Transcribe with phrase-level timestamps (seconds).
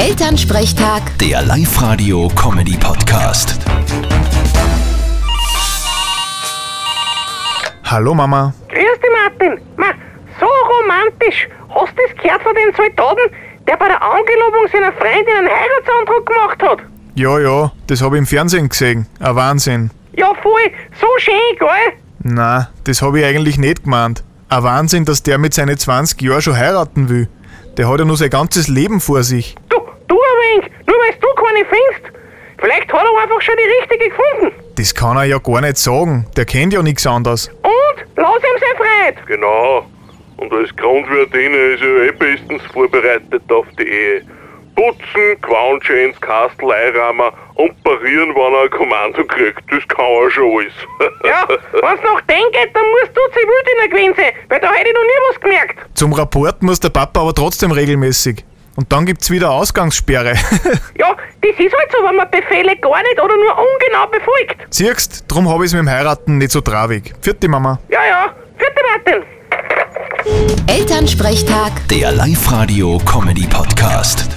[0.00, 3.58] Elternsprechtag, Der Live-Radio-Comedy-Podcast.
[7.84, 8.54] Hallo Mama.
[8.70, 9.60] Grüß dich, Martin.
[9.76, 9.88] Ma,
[10.40, 11.46] so romantisch.
[11.68, 13.30] Hast du das gehört von den Soldaten,
[13.68, 16.78] der bei der Angelobung seiner Freundin einen Heiratsantrag gemacht hat?
[17.14, 19.06] Ja, ja, das habe ich im Fernsehen gesehen.
[19.18, 19.90] Ein Wahnsinn.
[20.16, 20.70] Ja, voll.
[20.98, 21.92] So schön, gell?
[22.20, 24.24] Na, das habe ich eigentlich nicht gemeint.
[24.48, 27.28] Ein Wahnsinn, dass der mit seinen 20 Jahren schon heiraten will.
[27.76, 29.54] Der hat ja nur sein ganzes Leben vor sich.
[29.68, 29.76] Du,
[30.08, 30.96] du ein wenig, nur
[31.60, 32.16] keine findest.
[32.58, 34.74] Vielleicht hat er einfach schon die richtige gefunden.
[34.76, 36.26] Das kann er ja gar nicht sagen.
[36.36, 37.48] Der kennt ja nichts anderes.
[37.62, 38.06] Und?
[38.16, 39.26] Lass ihm sein Freude.
[39.26, 39.86] Genau.
[40.36, 44.22] Und als Grundwirtin ist er eh bestens vorbereitet auf die Ehe.
[44.74, 49.60] Putzen, Quaunschen ins Kastel einrahmen und parieren, wenn er ein Kommando kriegt.
[49.70, 50.72] Das kann er schon alles.
[51.24, 54.94] Ja, wenn's nach dem geht, dann musst du Zivildiener gewesen sein, weil da hätte ich
[54.94, 55.78] noch nie was gemerkt.
[55.94, 58.44] Zum Rapport muss der Papa aber trotzdem regelmäßig.
[58.80, 60.32] Und dann gibt's wieder Ausgangssperre.
[60.98, 64.56] Ja, das ist halt so, wenn man Befehle gar nicht oder nur ungenau befolgt.
[64.70, 67.12] Siehst, drum habe ich's mit dem Heiraten nicht so traurig.
[67.20, 67.78] Vierte Mama.
[67.90, 68.34] Ja, ja.
[68.56, 69.22] Vierte Martin.
[70.66, 71.72] Elternsprechtag.
[71.88, 74.28] Der Live-Radio-Comedy-Podcast.